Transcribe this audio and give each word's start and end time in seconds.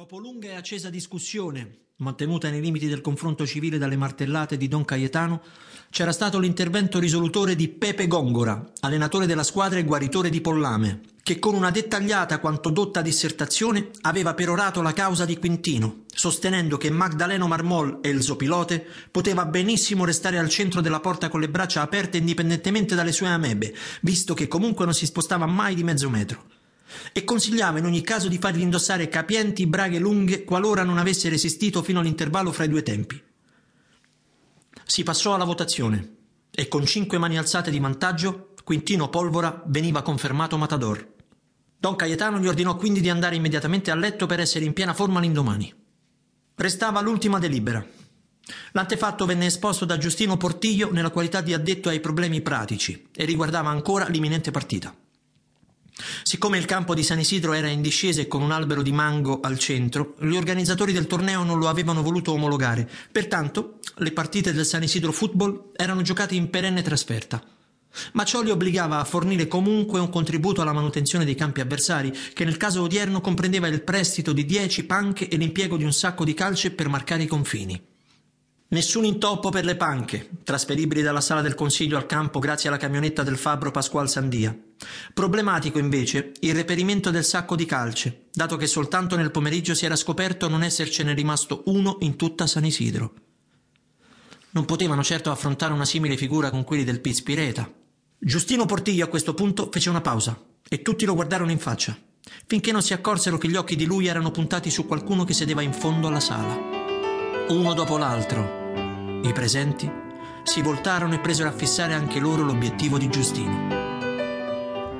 Dopo 0.00 0.16
lunga 0.16 0.48
e 0.48 0.54
accesa 0.54 0.88
discussione, 0.88 1.88
mantenuta 1.96 2.48
nei 2.48 2.62
limiti 2.62 2.88
del 2.88 3.02
confronto 3.02 3.46
civile 3.46 3.76
dalle 3.76 3.98
martellate 3.98 4.56
di 4.56 4.66
Don 4.66 4.82
Cayetano, 4.82 5.42
c'era 5.90 6.10
stato 6.10 6.38
l'intervento 6.38 6.98
risolutore 6.98 7.54
di 7.54 7.68
Pepe 7.68 8.06
Gongora, 8.06 8.72
allenatore 8.80 9.26
della 9.26 9.42
squadra 9.42 9.78
e 9.78 9.84
guaritore 9.84 10.30
di 10.30 10.40
Pollame, 10.40 11.02
che 11.22 11.38
con 11.38 11.54
una 11.54 11.70
dettagliata 11.70 12.40
quanto 12.40 12.70
dotta 12.70 13.02
dissertazione 13.02 13.90
aveva 14.00 14.32
perorato 14.32 14.80
la 14.80 14.94
causa 14.94 15.26
di 15.26 15.36
Quintino, 15.36 16.04
sostenendo 16.06 16.78
che 16.78 16.88
Magdaleno 16.88 17.46
Marmol 17.46 17.98
e 18.00 18.08
il 18.08 18.22
zopilote 18.22 18.82
poteva 19.10 19.44
benissimo 19.44 20.06
restare 20.06 20.38
al 20.38 20.48
centro 20.48 20.80
della 20.80 21.00
porta 21.00 21.28
con 21.28 21.40
le 21.40 21.50
braccia 21.50 21.82
aperte 21.82 22.16
indipendentemente 22.16 22.94
dalle 22.94 23.12
sue 23.12 23.28
amebe, 23.28 23.74
visto 24.00 24.32
che 24.32 24.48
comunque 24.48 24.86
non 24.86 24.94
si 24.94 25.04
spostava 25.04 25.44
mai 25.44 25.74
di 25.74 25.84
mezzo 25.84 26.08
metro 26.08 26.59
e 27.12 27.24
consigliava 27.24 27.78
in 27.78 27.84
ogni 27.84 28.02
caso 28.02 28.28
di 28.28 28.38
fargli 28.38 28.60
indossare 28.60 29.08
capienti 29.08 29.66
braghe 29.66 29.98
lunghe 29.98 30.44
qualora 30.44 30.82
non 30.82 30.98
avesse 30.98 31.28
resistito 31.28 31.82
fino 31.82 32.00
all'intervallo 32.00 32.52
fra 32.52 32.64
i 32.64 32.68
due 32.68 32.82
tempi. 32.82 33.22
Si 34.84 35.02
passò 35.02 35.34
alla 35.34 35.44
votazione 35.44 36.16
e 36.50 36.68
con 36.68 36.84
cinque 36.84 37.18
mani 37.18 37.38
alzate 37.38 37.70
di 37.70 37.78
vantaggio 37.78 38.54
Quintino 38.64 39.08
Polvora 39.08 39.62
veniva 39.66 40.02
confermato 40.02 40.56
matador. 40.56 41.14
Don 41.76 41.96
Cayetano 41.96 42.38
gli 42.38 42.46
ordinò 42.46 42.76
quindi 42.76 43.00
di 43.00 43.08
andare 43.08 43.36
immediatamente 43.36 43.90
a 43.90 43.94
letto 43.94 44.26
per 44.26 44.38
essere 44.38 44.64
in 44.64 44.72
piena 44.72 44.94
forma 44.94 45.18
l'indomani. 45.18 45.74
Restava 46.54 47.00
l'ultima 47.00 47.38
delibera. 47.38 47.84
L'antefatto 48.72 49.26
venne 49.26 49.46
esposto 49.46 49.84
da 49.84 49.96
Giustino 49.96 50.36
Portiglio 50.36 50.92
nella 50.92 51.10
qualità 51.10 51.40
di 51.40 51.54
addetto 51.54 51.88
ai 51.88 52.00
problemi 52.00 52.42
pratici 52.42 53.08
e 53.14 53.24
riguardava 53.24 53.70
ancora 53.70 54.06
l'imminente 54.08 54.50
partita. 54.50 54.94
Siccome 56.22 56.58
il 56.58 56.64
campo 56.64 56.94
di 56.94 57.02
San 57.02 57.18
Isidro 57.18 57.52
era 57.52 57.68
in 57.68 57.82
discesa 57.82 58.20
e 58.20 58.28
con 58.28 58.42
un 58.42 58.52
albero 58.52 58.82
di 58.82 58.92
mango 58.92 59.40
al 59.40 59.58
centro, 59.58 60.14
gli 60.20 60.36
organizzatori 60.36 60.92
del 60.92 61.06
torneo 61.06 61.42
non 61.42 61.58
lo 61.58 61.68
avevano 61.68 62.02
voluto 62.02 62.32
omologare. 62.32 62.88
Pertanto, 63.10 63.78
le 63.96 64.12
partite 64.12 64.52
del 64.52 64.66
San 64.66 64.82
Isidro 64.82 65.12
Football 65.12 65.72
erano 65.76 66.02
giocate 66.02 66.34
in 66.34 66.50
perenne 66.50 66.82
trasferta. 66.82 67.42
Ma 68.12 68.24
ciò 68.24 68.40
li 68.42 68.50
obbligava 68.50 69.00
a 69.00 69.04
fornire 69.04 69.48
comunque 69.48 69.98
un 69.98 70.10
contributo 70.10 70.62
alla 70.62 70.72
manutenzione 70.72 71.24
dei 71.24 71.34
campi 71.34 71.60
avversari, 71.60 72.12
che 72.32 72.44
nel 72.44 72.56
caso 72.56 72.82
odierno 72.82 73.20
comprendeva 73.20 73.66
il 73.66 73.82
prestito 73.82 74.32
di 74.32 74.44
dieci 74.44 74.84
panche 74.84 75.28
e 75.28 75.36
l'impiego 75.36 75.76
di 75.76 75.84
un 75.84 75.92
sacco 75.92 76.24
di 76.24 76.34
calce 76.34 76.70
per 76.70 76.88
marcare 76.88 77.24
i 77.24 77.26
confini. 77.26 77.89
Nessun 78.72 79.04
intoppo 79.04 79.50
per 79.50 79.64
le 79.64 79.74
panche, 79.74 80.30
trasferibili 80.44 81.02
dalla 81.02 81.20
sala 81.20 81.40
del 81.40 81.56
consiglio 81.56 81.96
al 81.96 82.06
campo 82.06 82.38
grazie 82.38 82.68
alla 82.68 82.78
camionetta 82.78 83.24
del 83.24 83.36
fabbro 83.36 83.72
Pasqual 83.72 84.08
Sandia. 84.08 84.56
Problematico 85.12 85.80
invece 85.80 86.34
il 86.38 86.54
reperimento 86.54 87.10
del 87.10 87.24
sacco 87.24 87.56
di 87.56 87.64
calce, 87.64 88.26
dato 88.32 88.56
che 88.56 88.68
soltanto 88.68 89.16
nel 89.16 89.32
pomeriggio 89.32 89.74
si 89.74 89.86
era 89.86 89.96
scoperto 89.96 90.48
non 90.48 90.62
essercene 90.62 91.14
rimasto 91.14 91.64
uno 91.66 91.96
in 92.02 92.14
tutta 92.14 92.46
San 92.46 92.64
Isidro. 92.64 93.14
Non 94.50 94.66
potevano 94.66 95.02
certo 95.02 95.32
affrontare 95.32 95.72
una 95.72 95.84
simile 95.84 96.16
figura 96.16 96.50
con 96.50 96.62
quelli 96.62 96.84
del 96.84 97.00
Pispireta. 97.00 97.68
Giustino 98.20 98.66
Portiglio 98.66 99.04
a 99.04 99.08
questo 99.08 99.34
punto 99.34 99.68
fece 99.72 99.90
una 99.90 100.00
pausa 100.00 100.40
e 100.68 100.80
tutti 100.80 101.04
lo 101.04 101.14
guardarono 101.14 101.50
in 101.50 101.58
faccia, 101.58 101.98
finché 102.46 102.70
non 102.70 102.82
si 102.82 102.92
accorsero 102.92 103.36
che 103.36 103.48
gli 103.48 103.56
occhi 103.56 103.74
di 103.74 103.84
lui 103.84 104.06
erano 104.06 104.30
puntati 104.30 104.70
su 104.70 104.86
qualcuno 104.86 105.24
che 105.24 105.34
sedeva 105.34 105.60
in 105.60 105.72
fondo 105.72 106.06
alla 106.06 106.20
sala. 106.20 106.78
Uno 107.48 107.74
dopo 107.74 107.98
l'altro, 107.98 108.59
i 109.22 109.32
presenti 109.32 110.08
si 110.42 110.62
voltarono 110.62 111.14
e 111.14 111.20
presero 111.20 111.48
a 111.48 111.52
fissare 111.52 111.94
anche 111.94 112.18
loro 112.18 112.42
l'obiettivo 112.42 112.98
di 112.98 113.08
Giustino. 113.08 113.88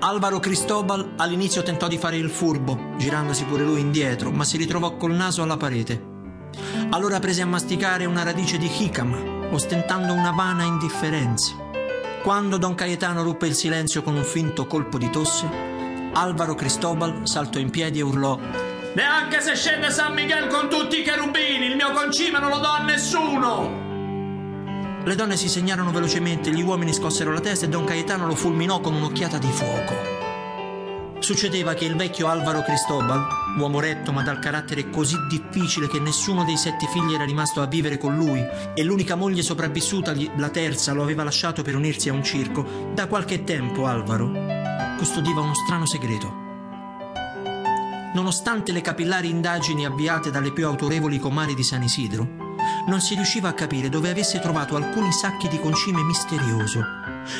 Alvaro 0.00 0.38
Cristobal 0.38 1.14
all'inizio 1.16 1.62
tentò 1.62 1.88
di 1.88 1.98
fare 1.98 2.16
il 2.16 2.30
furbo, 2.30 2.94
girandosi 2.96 3.44
pure 3.44 3.64
lui 3.64 3.80
indietro, 3.80 4.30
ma 4.30 4.44
si 4.44 4.56
ritrovò 4.56 4.96
col 4.96 5.12
naso 5.12 5.42
alla 5.42 5.56
parete. 5.56 6.16
Allora 6.90 7.18
prese 7.18 7.42
a 7.42 7.46
masticare 7.46 8.04
una 8.04 8.22
radice 8.22 8.58
di 8.58 8.68
jicama, 8.68 9.18
ostentando 9.50 10.12
una 10.12 10.30
vana 10.30 10.64
indifferenza. 10.64 11.54
Quando 12.22 12.58
Don 12.58 12.74
Cayetano 12.74 13.22
ruppe 13.22 13.46
il 13.46 13.54
silenzio 13.54 14.02
con 14.02 14.14
un 14.14 14.24
finto 14.24 14.66
colpo 14.66 14.98
di 14.98 15.10
tosse, 15.10 15.48
Alvaro 16.12 16.54
Cristobal 16.54 17.20
saltò 17.24 17.58
in 17.58 17.70
piedi 17.70 18.00
e 18.00 18.02
urlò 18.02 18.38
Neanche 18.94 19.40
se 19.40 19.54
scende 19.54 19.90
San 19.90 20.14
Miguel 20.14 20.48
con 20.48 20.68
tutti 20.68 21.00
i 21.00 21.02
cherubini, 21.02 21.66
il 21.66 21.76
mio 21.76 21.92
concime 21.92 22.38
non 22.38 22.50
lo 22.50 22.58
do 22.58 22.68
a 22.68 22.82
nessuno! 22.82 23.87
Le 25.04 25.14
donne 25.14 25.36
si 25.36 25.48
segnarono 25.48 25.90
velocemente, 25.90 26.50
gli 26.50 26.62
uomini 26.62 26.92
scossero 26.92 27.32
la 27.32 27.40
testa 27.40 27.66
e 27.66 27.68
Don 27.68 27.84
Cayetano 27.84 28.26
lo 28.26 28.34
fulminò 28.34 28.80
con 28.80 28.94
un'occhiata 28.94 29.38
di 29.38 29.50
fuoco. 29.50 29.94
Succedeva 31.20 31.74
che 31.74 31.84
il 31.84 31.96
vecchio 31.96 32.28
Alvaro 32.28 32.62
Cristobal, 32.62 33.26
uomo 33.58 33.80
retto 33.80 34.12
ma 34.12 34.22
dal 34.22 34.38
carattere 34.38 34.88
così 34.90 35.16
difficile 35.28 35.88
che 35.88 35.98
nessuno 35.98 36.44
dei 36.44 36.56
sette 36.56 36.86
figli 36.86 37.14
era 37.14 37.24
rimasto 37.24 37.60
a 37.60 37.66
vivere 37.66 37.98
con 37.98 38.16
lui 38.16 38.44
e 38.74 38.84
l'unica 38.84 39.16
moglie 39.16 39.42
sopravvissuta, 39.42 40.14
la 40.36 40.48
terza, 40.50 40.92
lo 40.92 41.02
aveva 41.02 41.24
lasciato 41.24 41.62
per 41.62 41.74
unirsi 41.74 42.08
a 42.08 42.12
un 42.12 42.22
circo, 42.22 42.90
da 42.94 43.06
qualche 43.06 43.44
tempo 43.44 43.86
Alvaro 43.86 44.30
custodiva 44.96 45.40
uno 45.40 45.54
strano 45.54 45.86
segreto. 45.86 46.46
Nonostante 48.14 48.72
le 48.72 48.80
capillari 48.80 49.30
indagini 49.30 49.86
avviate 49.86 50.30
dalle 50.30 50.52
più 50.52 50.66
autorevoli 50.66 51.18
comari 51.18 51.54
di 51.54 51.62
San 51.62 51.82
Isidro, 51.82 52.37
non 52.88 53.00
si 53.00 53.14
riusciva 53.14 53.48
a 53.48 53.54
capire 53.54 53.88
dove 53.88 54.10
avesse 54.10 54.40
trovato 54.40 54.74
alcuni 54.74 55.12
sacchi 55.12 55.46
di 55.48 55.60
concime 55.60 56.02
misterioso, 56.02 56.80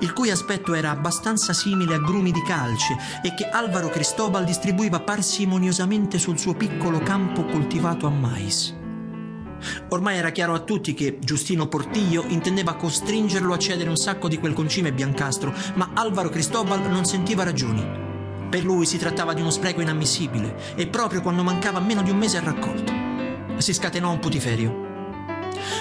il 0.00 0.12
cui 0.12 0.30
aspetto 0.30 0.74
era 0.74 0.90
abbastanza 0.90 1.52
simile 1.52 1.94
a 1.94 1.98
grumi 1.98 2.30
di 2.30 2.42
calce 2.42 2.96
e 3.22 3.34
che 3.34 3.48
Alvaro 3.48 3.88
Cristobal 3.88 4.44
distribuiva 4.44 5.00
parsimoniosamente 5.00 6.18
sul 6.18 6.38
suo 6.38 6.54
piccolo 6.54 7.00
campo 7.00 7.44
coltivato 7.44 8.06
a 8.06 8.10
mais. 8.10 8.76
Ormai 9.88 10.16
era 10.16 10.30
chiaro 10.30 10.54
a 10.54 10.60
tutti 10.60 10.94
che 10.94 11.18
Giustino 11.20 11.66
Portiglio 11.66 12.24
intendeva 12.28 12.76
costringerlo 12.76 13.52
a 13.52 13.58
cedere 13.58 13.90
un 13.90 13.96
sacco 13.96 14.28
di 14.28 14.38
quel 14.38 14.54
concime 14.54 14.92
biancastro, 14.92 15.54
ma 15.74 15.90
Alvaro 15.94 16.30
Cristobal 16.30 16.88
non 16.90 17.04
sentiva 17.04 17.44
ragioni. 17.44 18.08
Per 18.48 18.64
lui 18.64 18.86
si 18.86 18.98
trattava 18.98 19.34
di 19.34 19.40
uno 19.40 19.50
spreco 19.50 19.80
inammissibile 19.80 20.74
e 20.76 20.86
proprio 20.86 21.20
quando 21.20 21.42
mancava 21.42 21.78
meno 21.78 22.02
di 22.02 22.10
un 22.10 22.16
mese 22.16 22.38
al 22.38 22.44
raccolto. 22.44 22.92
Si 23.58 23.74
scatenò 23.74 24.10
un 24.10 24.18
putiferio. 24.18 24.89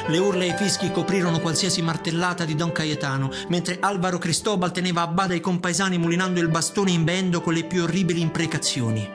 Le 0.07 0.17
urla 0.17 0.43
e 0.43 0.47
i 0.47 0.55
fischi 0.55 0.91
coprirono 0.91 1.39
qualsiasi 1.39 1.81
martellata 1.81 2.45
di 2.45 2.55
Don 2.55 2.71
Cayetano, 2.71 3.29
mentre 3.49 3.77
Alvaro 3.79 4.17
Cristobal 4.17 4.71
teneva 4.71 5.01
a 5.01 5.07
bada 5.07 5.33
i 5.33 5.39
compaesani 5.39 5.97
mulinando 5.97 6.39
il 6.39 6.49
bastone 6.49 6.91
imbeendo 6.91 7.41
con 7.41 7.53
le 7.53 7.65
più 7.65 7.83
orribili 7.83 8.21
imprecazioni. 8.21 9.07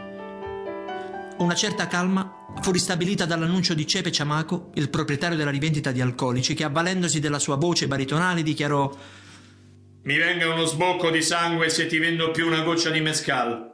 Una 1.37 1.55
certa 1.55 1.89
calma 1.89 2.55
fu 2.61 2.71
ristabilita 2.71 3.25
dall'annuncio 3.25 3.75
di 3.75 3.87
Cepe 3.87 4.13
Ciamaco, 4.13 4.71
il 4.75 4.89
proprietario 4.89 5.37
della 5.37 5.51
rivendita 5.51 5.91
di 5.91 6.01
alcolici, 6.01 6.55
che 6.55 6.65
avvalendosi 6.65 7.19
della 7.19 7.41
sua 7.41 7.57
voce 7.57 7.89
baritonale 7.89 8.43
dichiarò 8.43 8.91
Mi 10.03 10.17
venga 10.17 10.49
uno 10.49 10.65
sbocco 10.65 11.11
di 11.11 11.23
sangue 11.23 11.69
se 11.71 11.87
ti 11.87 11.99
vendo 11.99 12.31
più 12.31 12.47
una 12.47 12.63
goccia 12.63 12.91
di 12.91 13.01
mescal. 13.01 13.73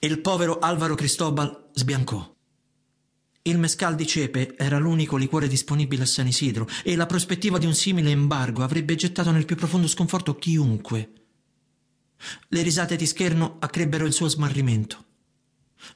E 0.00 0.06
il 0.06 0.20
povero 0.20 0.58
Alvaro 0.58 0.94
Cristobal 0.94 1.70
sbiancò. 1.74 2.37
Il 3.48 3.56
mescal 3.56 3.94
di 3.94 4.06
cepe 4.06 4.56
era 4.58 4.76
l'unico 4.76 5.16
liquore 5.16 5.48
disponibile 5.48 6.02
a 6.02 6.06
San 6.06 6.26
Isidro 6.26 6.68
e 6.84 6.94
la 6.96 7.06
prospettiva 7.06 7.56
di 7.56 7.64
un 7.64 7.74
simile 7.74 8.10
embargo 8.10 8.62
avrebbe 8.62 8.94
gettato 8.94 9.30
nel 9.30 9.46
più 9.46 9.56
profondo 9.56 9.86
sconforto 9.86 10.36
chiunque. 10.36 11.12
Le 12.48 12.62
risate 12.62 12.96
di 12.96 13.06
scherno 13.06 13.56
accrebbero 13.58 14.04
il 14.04 14.12
suo 14.12 14.28
smarrimento. 14.28 15.02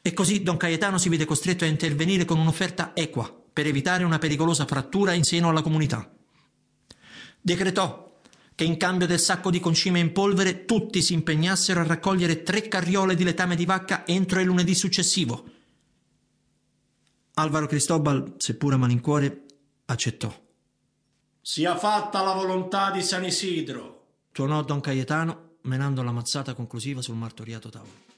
E 0.01 0.15
così 0.15 0.43
Don 0.43 0.57
Cayetano 0.57 0.97
si 0.97 1.11
vide 1.11 1.27
costretto 1.27 1.65
a 1.65 1.67
intervenire 1.67 2.25
con 2.25 2.39
un'offerta 2.39 2.93
equa 2.95 3.31
per 3.53 3.67
evitare 3.67 4.05
una 4.05 4.19
pericolosa 4.19 4.65
frattura 4.65 5.13
in 5.13 5.23
seno 5.23 5.51
alla 5.51 5.61
comunità. 5.61 6.11
Decretò 7.39 8.19
che 8.55 8.65
in 8.65 8.79
cambio 8.79 9.07
del 9.07 9.21
sacco 9.21 9.51
di 9.51 9.61
concime 9.61 9.99
in 9.99 10.13
polvere 10.13 10.65
tutti 10.65 11.03
si 11.03 11.13
impegnassero 11.13 11.81
a 11.81 11.84
raccogliere 11.84 12.45
tre 12.45 12.67
carriole 12.67 13.15
di 13.15 13.25
letame 13.25 13.57
di 13.57 13.67
vacca 13.67 14.07
entro 14.07 14.41
il 14.41 14.47
lunedì 14.47 14.75
successivo 14.75 15.61
Alvaro 17.34 17.67
Cristobal, 17.67 18.34
seppur 18.37 18.75
a 18.75 18.77
malincuore, 18.77 19.47
accettò. 19.87 20.31
Sia 21.41 21.77
fatta 21.79 22.23
la 22.23 22.34
volontà 22.34 22.91
di 22.91 23.01
San 23.01 23.25
Isidro, 23.25 24.19
tuonò 24.33 24.63
Don 24.63 24.81
Cayetano, 24.81 25.57
menando 25.63 26.03
la 26.03 26.13
mazzata 26.13 26.53
conclusiva 26.53 27.01
sul 27.01 27.17
martoriato 27.17 27.71
tavolo. 27.71 28.11